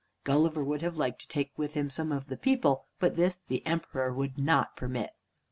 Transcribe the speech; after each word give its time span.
Gulliver 0.23 0.63
would 0.63 0.81
have 0.81 0.97
liked 0.97 1.21
to 1.21 1.27
take 1.27 1.55
with 1.59 1.75
him 1.75 1.91
some 1.91 2.11
of 2.11 2.25
the 2.25 2.35
people, 2.35 2.87
but 2.97 3.15
this 3.15 3.37
the 3.49 3.63
Emperor 3.67 4.11
would 4.11 4.39
not 4.39 4.75
permit. 4.75 5.11